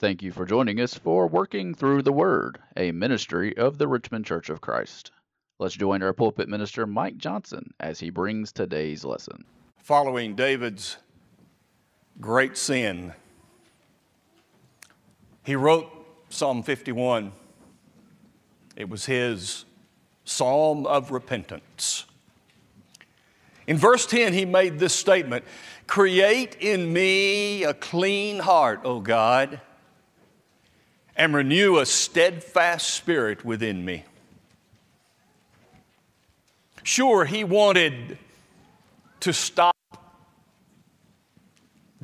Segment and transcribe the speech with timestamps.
[0.00, 4.24] Thank you for joining us for Working Through the Word, a ministry of the Richmond
[4.24, 5.10] Church of Christ.
[5.58, 9.44] Let's join our pulpit minister, Mike Johnson, as he brings today's lesson.
[9.82, 10.98] Following David's
[12.20, 13.12] great sin,
[15.44, 15.90] he wrote
[16.28, 17.32] Psalm 51.
[18.76, 19.64] It was his
[20.24, 22.04] psalm of repentance.
[23.66, 25.44] In verse 10, he made this statement
[25.88, 29.60] Create in me a clean heart, O God
[31.18, 34.04] and renew a steadfast spirit within me.
[36.84, 38.16] Sure, he wanted
[39.20, 39.74] to stop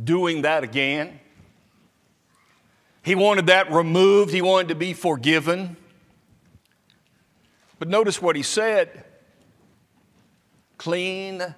[0.02, 1.20] doing that again.
[3.02, 4.32] He wanted that removed.
[4.32, 5.76] He wanted to be forgiven.
[7.78, 9.04] But notice what he said
[10.76, 11.54] clean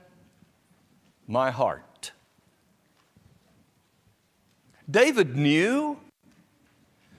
[1.27, 2.13] my heart.
[4.88, 5.99] David knew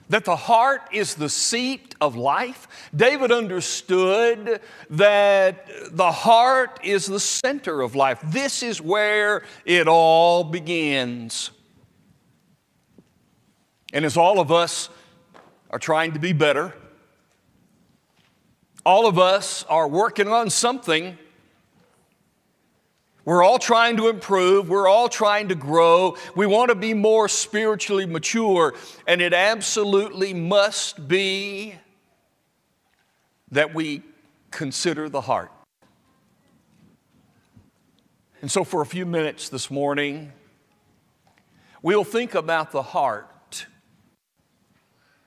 [0.08, 2.90] that the heart is the seat of life.
[2.94, 8.20] David understood that the heart is the center of life.
[8.24, 11.50] This is where it all begins.
[13.92, 14.88] And as all of us
[15.70, 16.74] are trying to be better,
[18.84, 21.18] all of us are working on something
[23.28, 24.70] we're all trying to improve.
[24.70, 26.16] We're all trying to grow.
[26.34, 28.72] We want to be more spiritually mature,
[29.06, 31.74] and it absolutely must be
[33.50, 34.00] that we
[34.50, 35.52] consider the heart.
[38.40, 40.32] And so, for a few minutes this morning,
[41.82, 43.66] we'll think about the heart.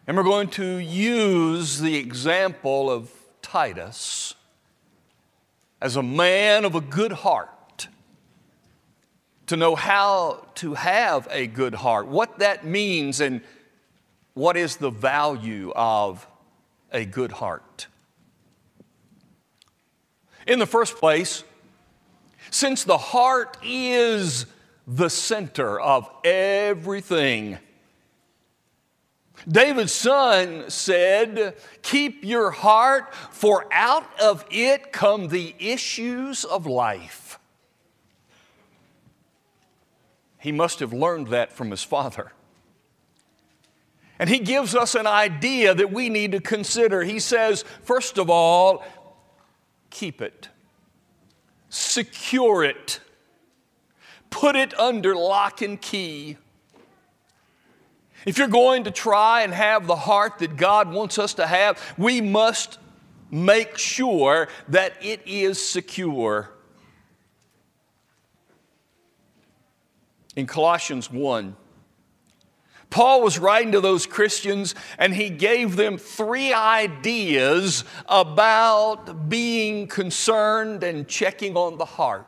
[0.08, 3.12] And we're going to use the example of
[3.44, 4.34] Titus
[5.80, 7.52] as a man of a good heart
[9.52, 13.42] to know how to have a good heart, what that means, and
[14.34, 16.26] what is the value of
[16.94, 17.88] a good heart.
[20.48, 21.44] In the first place,
[22.50, 24.46] since the heart is
[24.88, 27.58] the center of everything,
[29.46, 37.21] David's son said, Keep your heart, for out of it come the issues of life.
[40.42, 42.32] He must have learned that from his father.
[44.18, 47.04] And he gives us an idea that we need to consider.
[47.04, 48.84] He says, first of all,
[49.92, 50.50] keep it,
[51.70, 53.00] secure it,
[54.32, 56.38] put it under lock and key.
[58.26, 61.80] If you're going to try and have the heart that God wants us to have,
[62.00, 62.80] we must
[63.30, 66.50] make sure that it is secure.
[70.36, 71.56] In Colossians 1.
[72.90, 80.84] Paul was writing to those Christians and he gave them three ideas about being concerned
[80.84, 82.28] and checking on the heart.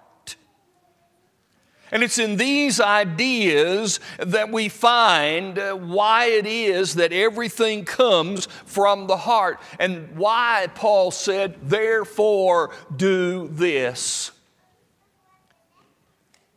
[1.91, 8.47] And it's in these ideas that we find uh, why it is that everything comes
[8.65, 14.31] from the heart and why Paul said, therefore do this.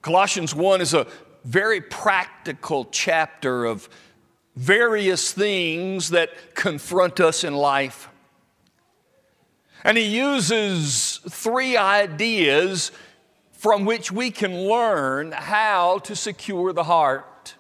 [0.01, 1.07] Colossians 1 is a
[1.47, 3.89] very practical chapter of
[4.57, 8.09] various things that confront us in life.
[9.85, 12.91] And he uses three ideas
[13.53, 17.55] from which we can learn how to secure the heart.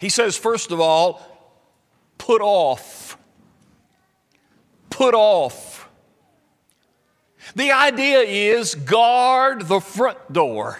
[0.00, 1.20] He says, first of all,
[2.18, 3.18] put off.
[4.90, 5.88] Put off.
[7.56, 10.78] The idea is guard the front door.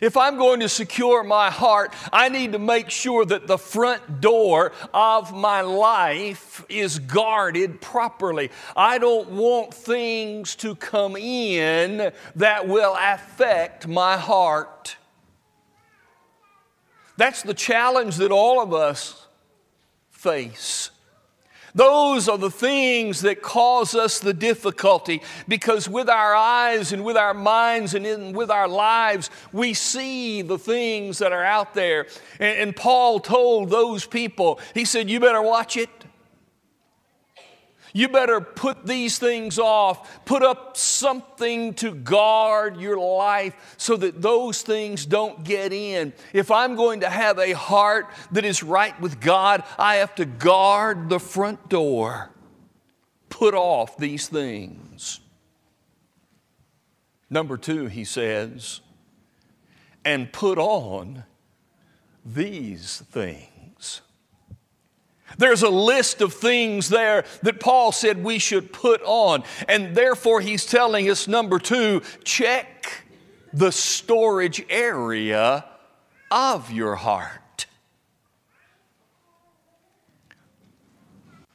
[0.00, 4.20] If I'm going to secure my heart, I need to make sure that the front
[4.20, 8.50] door of my life is guarded properly.
[8.76, 14.96] I don't want things to come in that will affect my heart.
[17.16, 19.26] That's the challenge that all of us
[20.10, 20.90] face.
[21.74, 27.16] Those are the things that cause us the difficulty because with our eyes and with
[27.16, 32.06] our minds and in, with our lives, we see the things that are out there.
[32.38, 35.90] And, and Paul told those people, he said, You better watch it.
[37.92, 44.20] You better put these things off, put up something to guard your life so that
[44.20, 46.12] those things don't get in.
[46.32, 50.24] If I'm going to have a heart that is right with God, I have to
[50.24, 52.30] guard the front door.
[53.28, 55.20] Put off these things.
[57.30, 58.80] Number two, he says,
[60.04, 61.24] and put on
[62.24, 63.57] these things.
[65.38, 69.44] There's a list of things there that Paul said we should put on.
[69.68, 73.04] And therefore, he's telling us number two, check
[73.52, 75.64] the storage area
[76.30, 77.66] of your heart.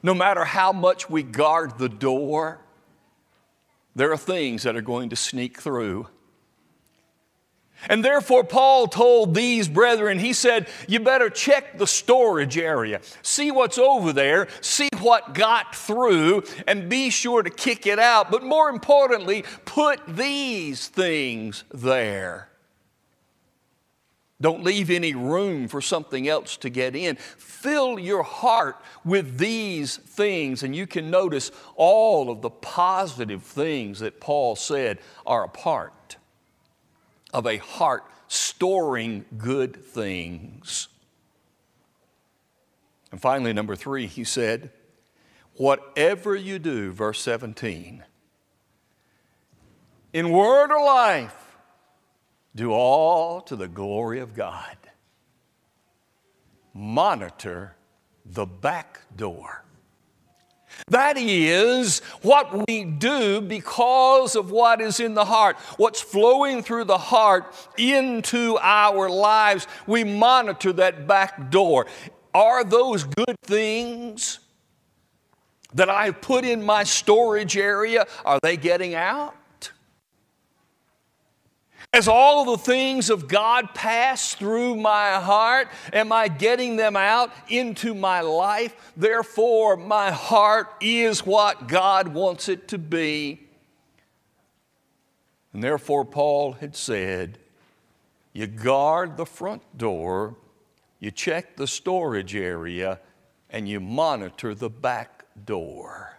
[0.02, 2.60] No matter how much we guard the door,
[3.96, 6.08] there are things that are going to sneak through.
[7.90, 13.52] And therefore, Paul told these brethren, he said, You better check the storage area, see
[13.52, 18.32] what's over there, see what got through, and be sure to kick it out.
[18.32, 22.50] But more importantly, put these things there.
[24.42, 27.16] Don't leave any room for something else to get in.
[27.16, 28.76] Fill your heart
[29.06, 35.00] with these things, and you can notice all of the positive things that Paul said
[35.26, 36.18] are a part
[37.34, 40.88] of a heart storing good things.
[43.12, 44.72] And finally, number three, he said,
[45.56, 48.04] Whatever you do, verse 17,
[50.14, 51.58] in word or life,
[52.56, 54.78] do all to the glory of God.
[56.74, 57.76] Monitor
[58.26, 59.64] the back door.
[60.90, 66.86] That is what we do because of what is in the heart, what's flowing through
[66.86, 69.68] the heart into our lives.
[69.88, 71.88] We monitor that back door.
[72.34, 74.40] Are those good things
[75.74, 79.36] that I've put in my storage area, are they getting out?
[81.94, 87.32] As all the things of God pass through my heart, am I getting them out
[87.48, 88.92] into my life?
[88.98, 93.48] Therefore, my heart is what God wants it to be.
[95.54, 97.38] And therefore, Paul had said,
[98.34, 100.36] You guard the front door,
[101.00, 103.00] you check the storage area,
[103.52, 106.18] and you monitor the back door.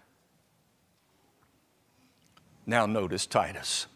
[2.64, 3.88] Now, notice Titus.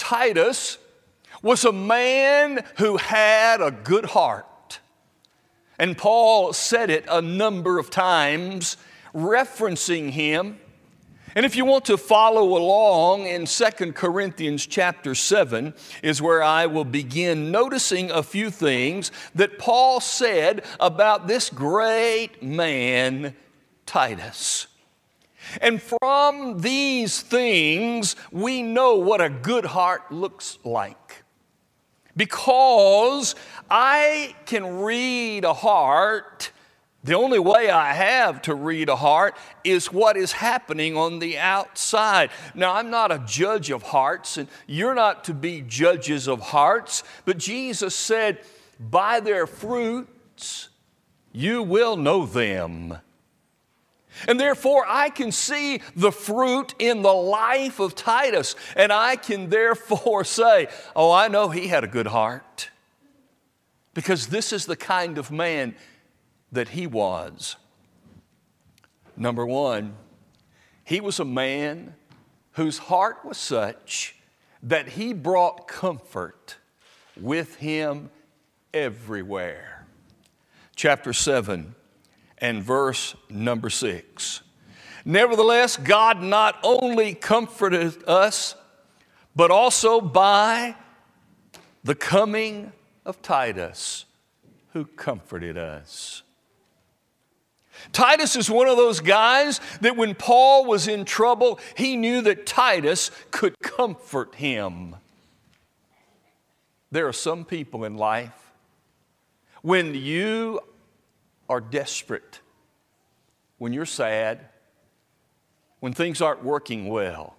[0.00, 0.78] Titus
[1.42, 4.80] was a man who had a good heart.
[5.78, 8.78] And Paul said it a number of times,
[9.14, 10.58] referencing him.
[11.34, 16.66] And if you want to follow along in 2 Corinthians chapter 7 is where I
[16.66, 23.36] will begin noticing a few things that Paul said about this great man,
[23.86, 24.66] Titus.
[25.60, 31.24] And from these things, we know what a good heart looks like.
[32.16, 33.34] Because
[33.70, 36.50] I can read a heart,
[37.02, 41.38] the only way I have to read a heart is what is happening on the
[41.38, 42.30] outside.
[42.54, 47.02] Now, I'm not a judge of hearts, and you're not to be judges of hearts,
[47.24, 48.40] but Jesus said,
[48.78, 50.68] By their fruits
[51.32, 52.98] you will know them.
[54.26, 59.48] And therefore, I can see the fruit in the life of Titus, and I can
[59.48, 62.70] therefore say, Oh, I know he had a good heart.
[63.94, 65.74] Because this is the kind of man
[66.52, 67.56] that he was.
[69.16, 69.94] Number one,
[70.84, 71.94] he was a man
[72.52, 74.16] whose heart was such
[74.62, 76.56] that he brought comfort
[77.20, 78.10] with him
[78.72, 79.86] everywhere.
[80.76, 81.74] Chapter 7
[82.40, 84.42] and verse number six.
[85.04, 88.54] Nevertheless, God not only comforted us,
[89.34, 90.76] but also by
[91.82, 92.72] the coming
[93.06, 94.04] of Titus,
[94.72, 96.22] who comforted us.
[97.92, 102.44] Titus is one of those guys that when Paul was in trouble, he knew that
[102.44, 104.96] Titus could comfort him.
[106.90, 108.52] There are some people in life,
[109.62, 110.60] when you
[111.50, 112.40] are desperate,
[113.58, 114.38] when you're sad,
[115.80, 117.36] when things aren't working well,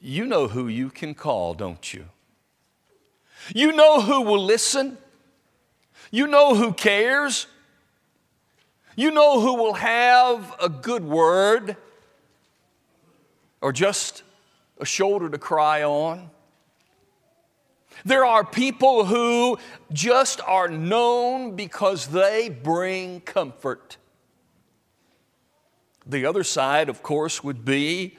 [0.00, 2.06] you know who you can call, don't you?
[3.54, 4.96] You know who will listen.
[6.10, 7.46] You know who cares.
[8.96, 11.76] You know who will have a good word
[13.60, 14.22] or just
[14.78, 16.30] a shoulder to cry on.
[18.04, 19.58] There are people who
[19.92, 23.96] just are known because they bring comfort.
[26.06, 28.16] The other side, of course, would be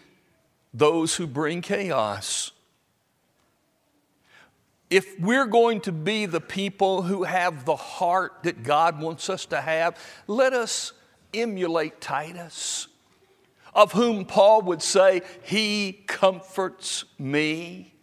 [0.73, 2.51] those who bring chaos.
[4.89, 9.45] If we're going to be the people who have the heart that God wants us
[9.47, 9.97] to have,
[10.27, 10.93] let us
[11.33, 12.87] emulate Titus,
[13.73, 17.93] of whom Paul would say, He comforts me.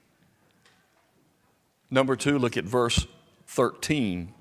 [1.90, 3.06] Number two, look at verse
[3.46, 4.34] 13.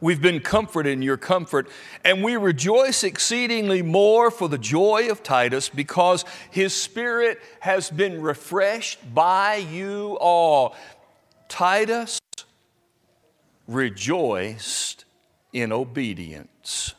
[0.00, 1.68] We've been comforted in your comfort,
[2.04, 8.22] and we rejoice exceedingly more for the joy of Titus because his spirit has been
[8.22, 10.76] refreshed by you all.
[11.48, 12.20] Titus
[13.66, 15.04] rejoiced
[15.52, 16.94] in obedience.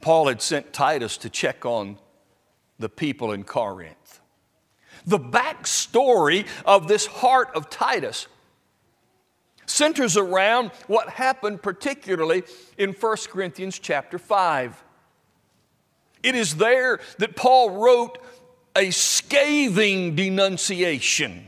[0.00, 1.98] Paul had sent Titus to check on
[2.80, 4.01] the people in Corinth.
[5.06, 8.26] The backstory of this heart of Titus
[9.66, 12.42] centers around what happened particularly
[12.76, 14.82] in 1 Corinthians chapter 5.
[16.22, 18.18] It is there that Paul wrote
[18.76, 21.46] a scathing denunciation.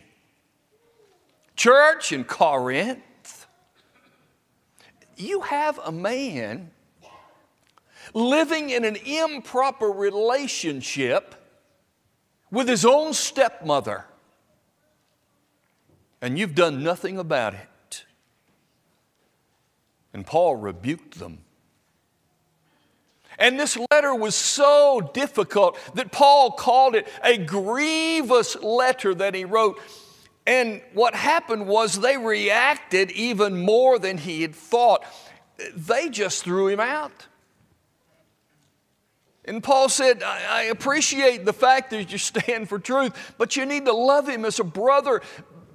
[1.57, 3.47] Church in Corinth,
[5.17, 6.71] you have a man
[8.13, 11.35] living in an improper relationship
[12.55, 14.05] with his own stepmother,
[16.23, 18.05] and you've done nothing about it.
[20.13, 21.41] And Paul rebuked them.
[23.37, 29.45] And this letter was so difficult that Paul called it a grievous letter that he
[29.45, 29.81] wrote.
[30.47, 35.05] And what happened was they reacted even more than he had thought.
[35.75, 37.27] They just threw him out.
[39.47, 43.85] And Paul said, I, appreciate the fact that you stand for truth, but you need
[43.85, 45.21] to love him as a brother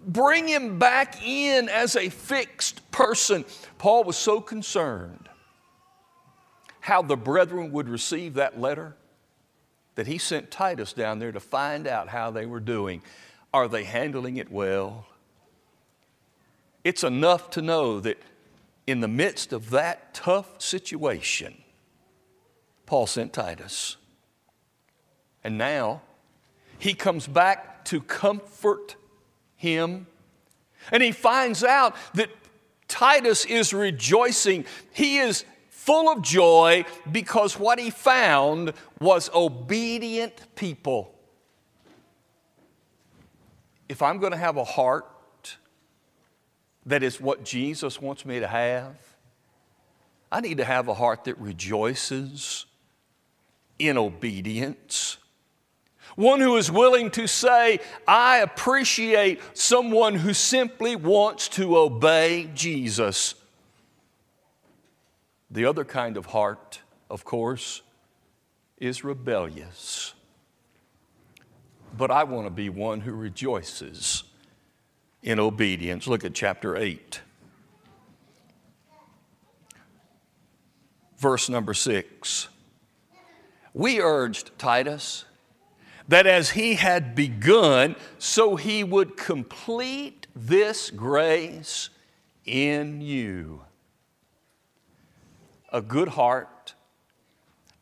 [0.05, 3.45] bring him back in as a fixed person.
[3.77, 5.29] Paul was so concerned
[6.81, 8.95] how the brethren would receive that letter
[9.95, 13.01] that he sent Titus down there to find out how they were doing.
[13.53, 15.05] Are they handling it well?
[16.83, 18.17] It's enough to know that
[18.87, 21.61] in the midst of that tough situation,
[22.89, 23.97] Paul sent Titus.
[25.43, 26.01] And now
[26.79, 28.95] he comes back to comfort
[29.55, 30.07] him.
[30.91, 32.31] And he finds out that
[32.87, 34.65] Titus is rejoicing.
[34.91, 41.13] He is full of joy because what he found was obedient people.
[43.87, 45.05] If I'm going to have a heart
[46.87, 48.95] that is what Jesus wants me to have,
[50.31, 52.65] I need to have a heart that rejoices
[53.79, 55.17] in obedience
[56.19, 63.35] one who is willing to say, I appreciate someone who simply wants to obey Jesus.
[65.49, 67.81] The other kind of heart, of course,
[68.77, 70.13] is rebellious.
[71.97, 74.23] But I want to be one who rejoices
[75.23, 76.05] in obedience.
[76.05, 77.21] Look at chapter 8,
[81.17, 82.49] verse number 6.
[83.79, 85.23] We urged Titus
[86.09, 91.89] that as he had begun, so he would complete this grace
[92.45, 93.61] in you.
[95.71, 96.73] A good heart,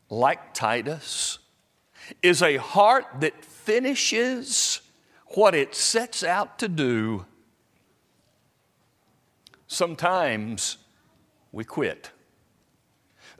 [0.08, 1.40] like Titus,
[2.22, 4.80] is a heart that finishes
[5.34, 7.26] what it sets out to do.
[9.66, 10.78] Sometimes
[11.50, 12.12] we quit.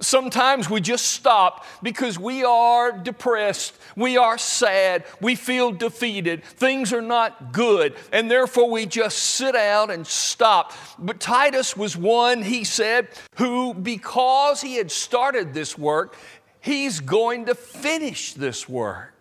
[0.00, 6.92] Sometimes we just stop because we are depressed, we are sad, we feel defeated, things
[6.92, 10.72] are not good, and therefore we just sit out and stop.
[11.00, 16.16] But Titus was one, he said, who, because he had started this work,
[16.60, 19.14] he's going to finish this work.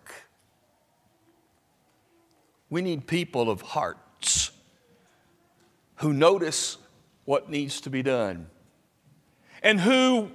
[2.70, 4.52] We need people of hearts
[5.96, 6.78] who notice
[7.26, 8.48] what needs to be done
[9.64, 10.30] and who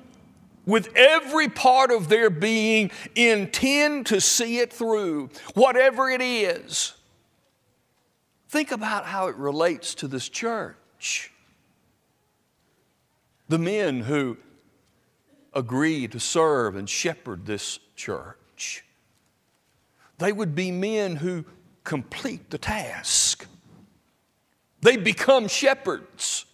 [0.64, 6.94] with every part of their being, intend to see it through, whatever it is.
[8.48, 11.32] Think about how it relates to this church.
[13.48, 14.36] The men who
[15.54, 18.84] agree to serve and shepherd this church,
[20.18, 21.44] they would be men who
[21.84, 23.46] complete the task.
[24.80, 26.46] They become shepherds.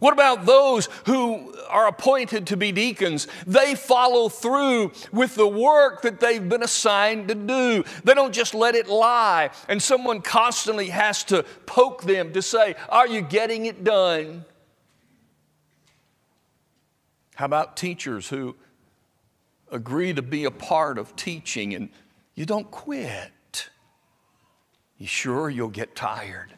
[0.00, 3.26] What about those who are appointed to be deacons?
[3.46, 7.84] They follow through with the work that they've been assigned to do.
[8.04, 12.76] They don't just let it lie, and someone constantly has to poke them to say,
[12.88, 14.44] Are you getting it done?
[17.34, 18.56] How about teachers who
[19.70, 21.88] agree to be a part of teaching and
[22.34, 23.70] you don't quit?
[24.96, 26.52] You sure you'll get tired?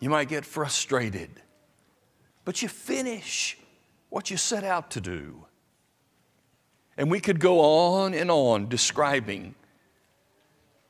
[0.00, 1.30] You might get frustrated
[2.44, 3.58] but you finish
[4.10, 5.46] what you set out to do.
[6.96, 9.54] And we could go on and on describing,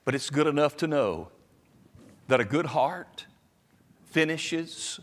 [0.04, 1.28] but it's good enough to know
[2.28, 3.26] that a good heart
[4.04, 5.00] finishes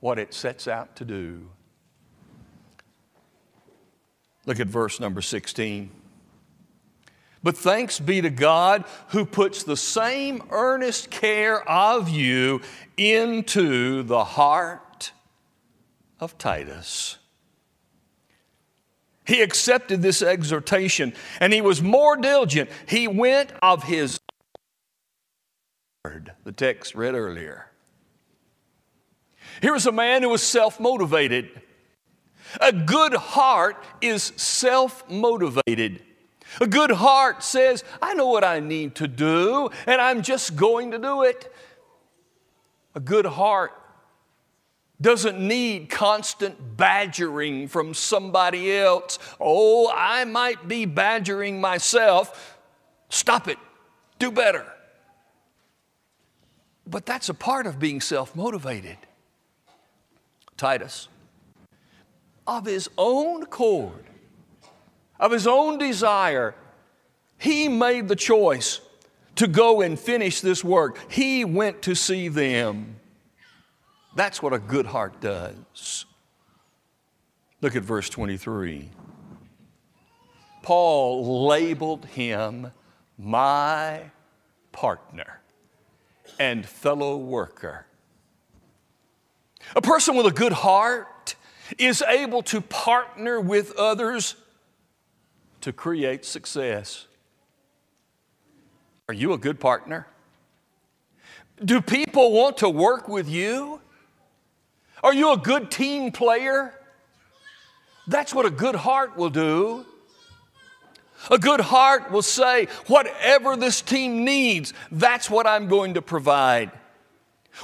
[0.00, 1.48] what it sets out to do.
[4.46, 5.90] Look at verse number 16.
[7.44, 12.60] But thanks be to God who puts the same earnest care of you
[12.96, 14.91] into the heart
[16.22, 17.18] of Titus.
[19.26, 22.70] He accepted this exhortation and he was more diligent.
[22.86, 24.20] He went of his
[26.04, 27.66] word, the text read earlier.
[29.60, 31.50] Here was a man who was self motivated.
[32.60, 36.04] A good heart is self motivated.
[36.60, 40.92] A good heart says, I know what I need to do, and I'm just going
[40.92, 41.52] to do it.
[42.94, 43.72] A good heart
[45.02, 49.18] doesn't need constant badgering from somebody else.
[49.40, 52.58] Oh, I might be badgering myself.
[53.08, 53.58] Stop it.
[54.18, 54.64] Do better.
[56.86, 58.96] But that's a part of being self motivated.
[60.56, 61.08] Titus,
[62.46, 64.04] of his own accord,
[65.18, 66.54] of his own desire,
[67.38, 68.80] he made the choice
[69.34, 70.98] to go and finish this work.
[71.10, 72.96] He went to see them.
[74.14, 76.04] That's what a good heart does.
[77.60, 78.90] Look at verse 23.
[80.62, 82.72] Paul labeled him
[83.18, 84.02] my
[84.70, 85.40] partner
[86.38, 87.86] and fellow worker.
[89.76, 91.36] A person with a good heart
[91.78, 94.36] is able to partner with others
[95.60, 97.06] to create success.
[99.08, 100.06] Are you a good partner?
[101.64, 103.81] Do people want to work with you?
[105.02, 106.72] Are you a good team player?
[108.06, 109.84] That's what a good heart will do.
[111.30, 116.72] A good heart will say, whatever this team needs, that's what I'm going to provide.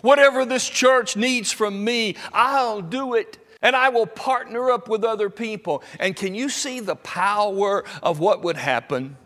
[0.02, 5.04] Whatever this church needs from me, I'll do it and I will partner up with
[5.04, 5.82] other people.
[5.98, 9.16] And can you see the power of what would happen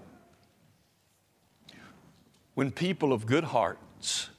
[2.54, 4.30] when people of good hearts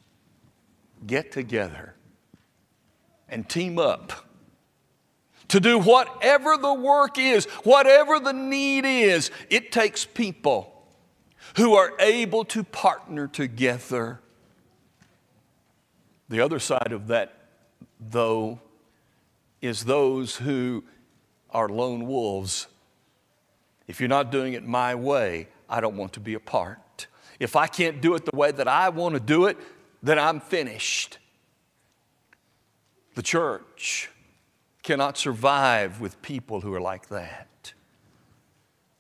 [1.06, 1.96] get together
[3.34, 4.14] and team up
[5.50, 9.32] to do whatever the work is, whatever the need is?
[9.50, 10.88] It takes people
[11.58, 14.20] who are able to partner together.
[16.30, 17.34] The other side of that,
[18.00, 18.60] though,
[19.62, 20.84] is those who
[21.52, 22.68] are lone wolves.
[23.88, 27.08] If you're not doing it my way, I don't want to be a part.
[27.40, 29.58] If I can't do it the way that I want to do it,
[30.02, 31.18] then I'm finished.
[33.16, 34.10] The church
[34.82, 37.74] cannot survive with people who are like that.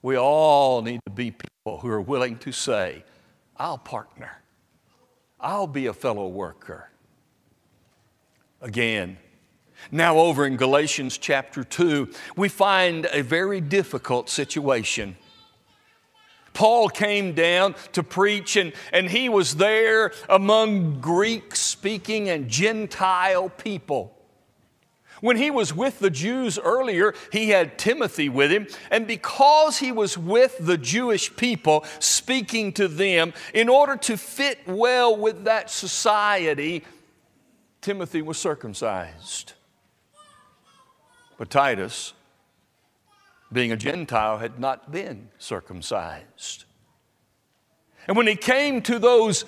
[0.01, 3.03] We all need to be people who are willing to say,
[3.57, 4.41] I'll partner,
[5.39, 6.89] I'll be a fellow worker.
[8.61, 9.17] Again,
[9.91, 15.17] now, over in Galatians chapter 2, we find a very difficult situation.
[16.53, 23.49] Paul came down to preach, and, and he was there among Greek speaking and Gentile
[23.49, 24.15] people.
[25.21, 29.91] When he was with the Jews earlier, he had Timothy with him, and because he
[29.91, 35.69] was with the Jewish people, speaking to them, in order to fit well with that
[35.69, 36.83] society,
[37.79, 39.53] Timothy was circumcised.
[41.37, 42.13] But Titus,
[43.53, 46.65] being a Gentile, had not been circumcised.
[48.07, 49.45] And when he came to those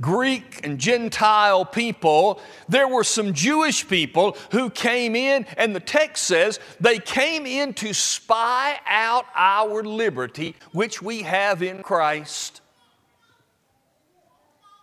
[0.00, 6.24] Greek and Gentile people, there were some Jewish people who came in, and the text
[6.24, 12.60] says they came in to spy out our liberty, which we have in Christ.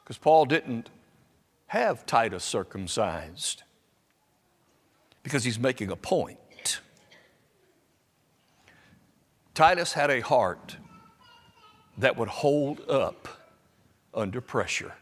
[0.04, 0.90] Because Paul didn't
[1.68, 3.64] have Titus circumcised
[5.22, 6.39] because he's making a point.
[9.60, 10.78] Titus had a heart
[11.98, 13.28] that would hold up
[14.14, 14.94] under pressure.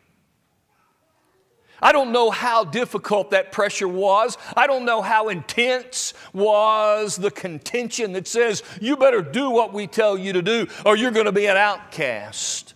[1.79, 4.35] I don't know how difficult that pressure was.
[4.55, 9.85] I don't know how intense was the contention that says, you better do what we
[9.85, 12.73] tell you to do or you're going to be an outcast.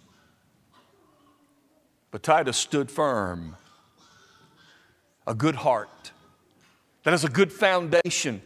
[2.11, 3.57] But Titus stood firm,
[5.25, 6.11] a good heart
[7.01, 8.43] that has a good foundation,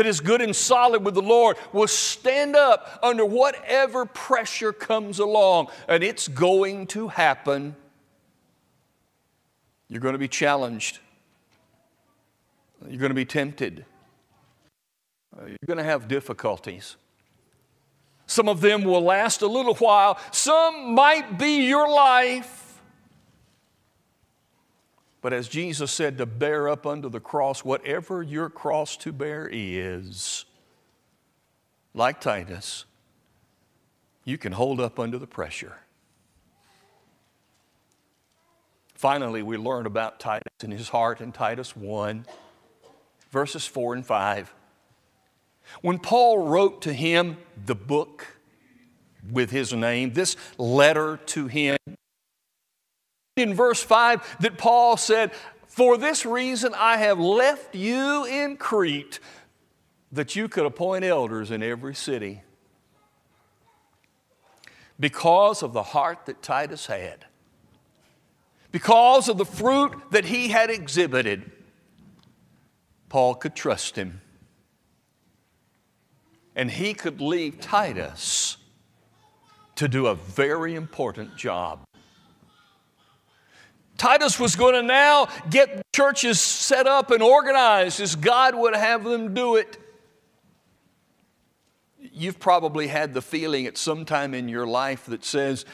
[0.00, 5.18] that is good and solid with the Lord, will stand up under whatever pressure comes
[5.18, 7.76] along, and it's going to happen.
[9.88, 11.00] You're going to be challenged.
[12.88, 13.84] You're going to be tempted.
[15.36, 16.96] You're going to have difficulties.
[18.24, 22.59] Some of them will last a little while, some might be your life.
[25.22, 29.48] But as Jesus said, to bear up under the cross, whatever your cross to bear
[29.52, 30.46] is,
[31.92, 32.86] like Titus,
[34.24, 35.76] you can hold up under the pressure.
[38.94, 42.26] Finally, we learn about Titus and his heart in Titus 1,
[43.30, 44.54] verses 4 and 5.
[45.80, 48.26] When Paul wrote to him the book
[49.30, 51.78] with his name, this letter to him,
[53.40, 55.32] in verse 5 that Paul said,
[55.66, 59.20] For this reason I have left you in Crete,
[60.12, 62.42] that you could appoint elders in every city.
[64.98, 67.24] Because of the heart that Titus had,
[68.72, 71.50] because of the fruit that he had exhibited,
[73.08, 74.20] Paul could trust him.
[76.54, 78.56] And he could leave Titus
[79.76, 81.82] to do a very important job.
[84.00, 89.04] Titus was going to now get churches set up and organized as God would have
[89.04, 89.76] them do it.
[91.98, 95.66] You've probably had the feeling at some time in your life that says,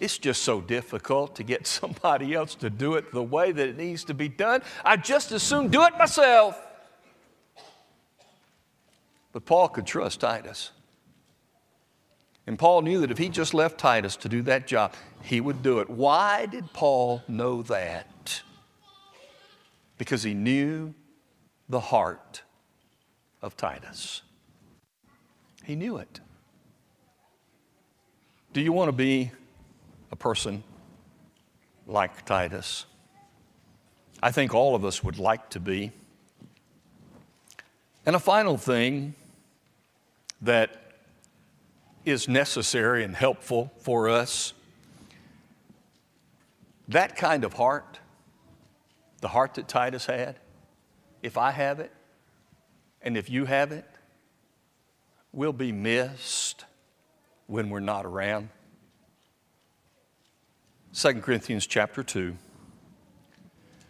[0.00, 3.76] it's just so difficult to get somebody else to do it the way that it
[3.76, 4.62] needs to be done.
[4.82, 6.58] I'd just as soon do it myself.
[9.32, 10.70] But Paul could trust Titus.
[12.46, 15.62] And Paul knew that if he just left Titus to do that job, he would
[15.62, 15.88] do it.
[15.88, 18.42] Why did Paul know that?
[19.96, 20.94] Because he knew
[21.68, 22.42] the heart
[23.40, 24.22] of Titus.
[25.64, 26.20] He knew it.
[28.52, 29.32] Do you want to be
[30.12, 30.62] a person
[31.86, 32.84] like Titus?
[34.22, 35.92] I think all of us would like to be.
[38.06, 39.14] And a final thing
[40.42, 40.83] that
[42.04, 44.52] is necessary and helpful for us.
[46.88, 47.98] That kind of heart,
[49.20, 50.36] the heart that Titus had,
[51.22, 51.90] if I have it,
[53.00, 53.86] and if you have it,
[55.32, 56.64] will be missed
[57.46, 58.50] when we're not around.
[60.92, 62.36] 2 Corinthians chapter 2.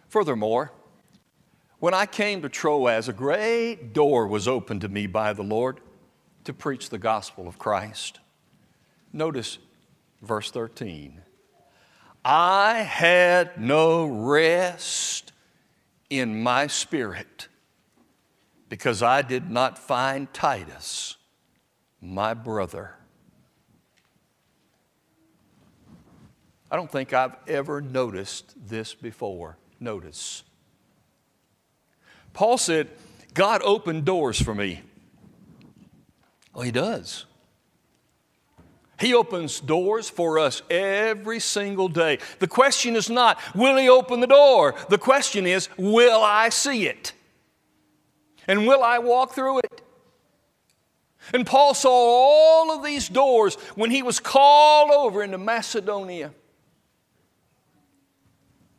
[0.08, 0.72] Furthermore,
[1.80, 5.80] when I came to Troas, a great door was opened to me by the Lord
[6.44, 8.20] to preach the gospel of Christ.
[9.12, 9.58] Notice
[10.22, 11.20] verse 13.
[12.24, 15.32] I had no rest
[16.08, 17.48] in my spirit
[18.68, 21.16] because I did not find Titus,
[22.00, 22.94] my brother.
[26.70, 29.58] I don't think I've ever noticed this before.
[29.78, 30.42] Notice.
[32.32, 32.88] Paul said,
[33.32, 34.82] God opened doors for me.
[36.54, 37.26] Well, He does.
[39.00, 42.18] He opens doors for us every single day.
[42.38, 44.74] The question is not, will He open the door?
[44.88, 47.12] The question is, will I see it?
[48.46, 49.80] And will I walk through it?
[51.32, 56.32] And Paul saw all of these doors when he was called over into Macedonia.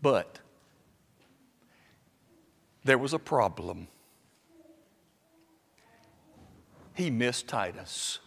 [0.02, 0.40] But
[2.84, 3.88] there was a problem
[6.96, 8.20] he missed Titus.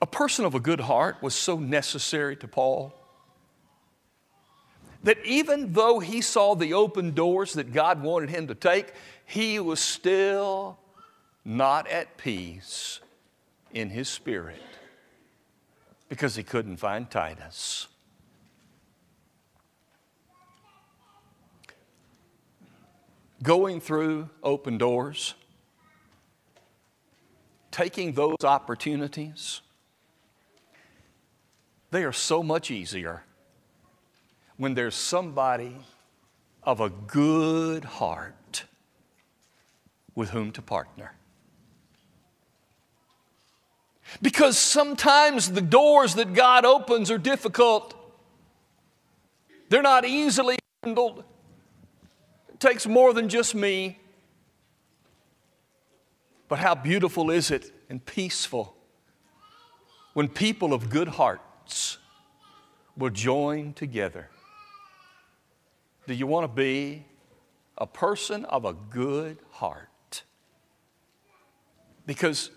[0.00, 2.94] A person of a good heart was so necessary to Paul
[5.02, 8.92] that even though he saw the open doors that God wanted him to take,
[9.26, 10.78] he was still
[11.44, 13.00] not at peace
[13.72, 14.62] in his spirit
[16.08, 17.88] because he couldn't find Titus.
[23.42, 25.34] Going through open doors
[27.70, 29.60] taking those opportunities,
[31.90, 33.24] they are so much easier
[34.56, 35.76] when there's somebody
[36.62, 38.64] of a good heart
[40.14, 41.14] with whom to partner.
[44.20, 47.94] Because sometimes the doors that God opens are difficult.
[49.68, 51.24] They're not easily handled.
[52.52, 53.98] It takes more than just me.
[56.50, 58.76] But how beautiful is it and peaceful
[60.14, 61.98] when people of good hearts
[62.96, 64.28] will join together.
[66.08, 67.06] Do you want to be
[67.78, 70.24] a person of a good heart?
[72.04, 72.50] Because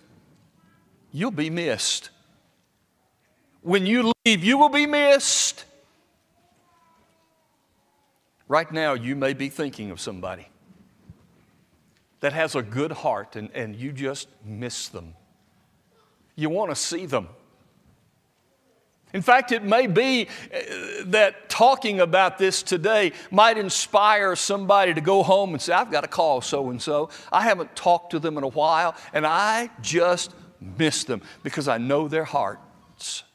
[1.12, 2.10] you'll be missed.
[3.62, 5.66] When you leave, you will be missed.
[8.48, 10.48] Right now, you may be thinking of somebody
[12.24, 15.14] that has a good heart and, and you just miss them.
[16.38, 17.28] You want to see them.
[19.12, 20.60] In fact, it may be uh,
[21.08, 26.02] that talking about this today might inspire somebody to go home and say, I've got
[26.02, 27.10] to call so and so.
[27.30, 31.78] I haven't talked to them in a while, and I just miss them because I
[31.78, 33.26] know their hearts.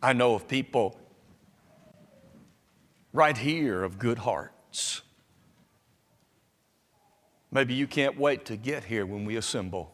[0.00, 0.96] I know of people
[3.12, 4.18] right here of good
[4.70, 5.02] hearts.
[7.50, 9.92] Maybe you can't wait to get here when we assemble.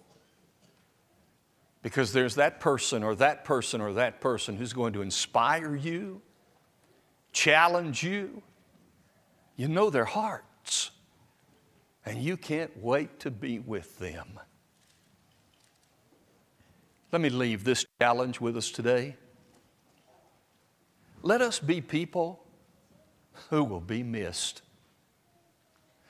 [1.82, 6.20] Because there's that person or that person or that person who's going to inspire you,
[7.32, 8.42] challenge you.
[9.56, 10.90] You know their hearts,
[12.04, 14.38] and you can't wait to be with them.
[17.10, 19.16] Let me leave this challenge with us today.
[21.22, 22.44] Let us be people
[23.48, 24.62] who will be missed.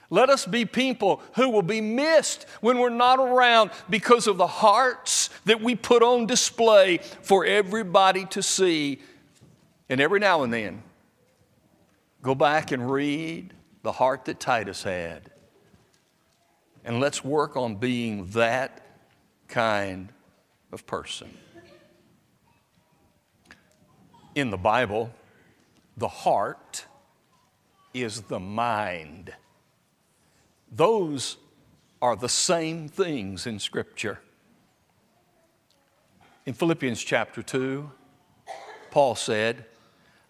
[0.09, 4.47] Let us be people who will be missed when we're not around because of the
[4.47, 9.01] hearts that we put on display for everybody to see.
[9.89, 10.83] And every now and then,
[12.23, 15.31] go back and read the heart that Titus had.
[16.85, 18.81] And let's work on being that
[19.49, 20.13] kind
[20.71, 21.37] of person.
[24.37, 25.13] In the Bible,
[25.97, 26.85] the heart
[27.95, 29.33] is the mind.
[30.77, 31.39] Those
[32.03, 34.21] are the same things in Scripture.
[36.45, 37.91] In Philippians chapter 2,
[38.91, 39.65] Paul said,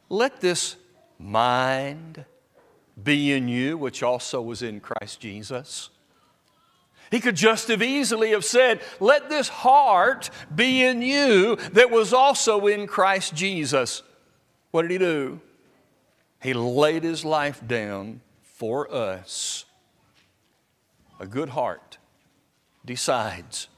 [0.08, 0.76] Let this
[1.18, 2.24] mind
[3.02, 5.90] be in you, which also was in Christ Jesus.
[7.10, 12.12] He could just as easily have said, Let this heart be in you that was
[12.12, 14.02] also in Christ Jesus.
[14.70, 15.40] What did he do?
[16.40, 19.65] He laid his life down for us
[21.18, 21.98] a good heart
[22.84, 23.68] decides,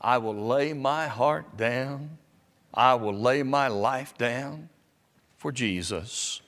[0.00, 2.18] I will lay my heart down,
[2.72, 4.68] I will lay my life down
[5.36, 6.40] for Jesus,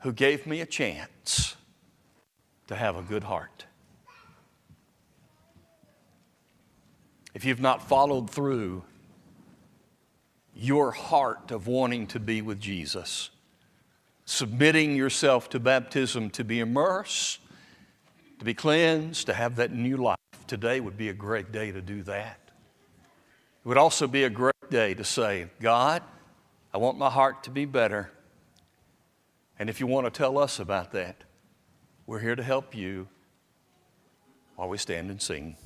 [0.00, 1.56] who gave me a chance
[2.66, 3.66] to have a good heart.
[7.34, 8.82] If you've not followed through
[10.54, 13.28] your heart of wanting to be with Jesus,
[14.24, 17.40] submitting yourself to baptism to be immersed,
[18.38, 20.16] to be cleansed, to have that new life.
[20.46, 22.38] Today would be a great day to do that.
[23.64, 26.02] It would also be a great day to say, God,
[26.72, 28.10] I want my heart to be better.
[29.58, 31.24] And if you want to tell us about that,
[32.06, 33.08] we're here to help you
[34.54, 35.56] while we stand and sing.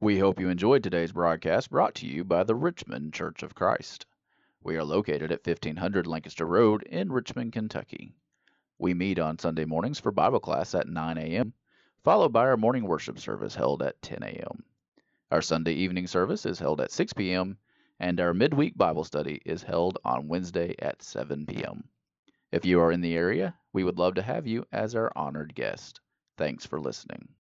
[0.00, 4.06] We hope you enjoyed today's broadcast brought to you by the Richmond Church of Christ.
[4.62, 8.12] We are located at 1500 Lancaster Road in Richmond, Kentucky.
[8.78, 11.52] We meet on Sunday mornings for Bible class at 9 a.m
[12.04, 14.64] followed by our morning worship service held at 10 a.m.
[15.30, 17.58] Our Sunday evening service is held at 6 p.m.,
[17.98, 21.84] and our midweek Bible study is held on Wednesday at 7 p.m.
[22.52, 25.54] If you are in the area, we would love to have you as our honored
[25.54, 26.00] guest.
[26.36, 27.35] Thanks for listening.